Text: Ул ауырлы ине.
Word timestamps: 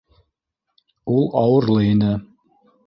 Ул 1.17 1.31
ауырлы 1.43 1.87
ине. 1.93 2.13